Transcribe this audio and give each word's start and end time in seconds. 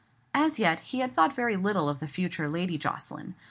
As 0.33 0.57
yet 0.57 0.79
he 0.79 1.01
had 1.01 1.11
thought 1.11 1.31
very 1.35 1.55
little 1.55 1.87
of 1.87 1.99
the 1.99 2.07
future 2.07 2.49
Lady 2.49 2.79
Jocelyn. 2.79 3.35